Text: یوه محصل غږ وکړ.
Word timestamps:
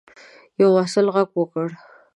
یوه 0.59 0.71
محصل 0.75 1.05
غږ 1.15 1.29
وکړ. 1.37 1.67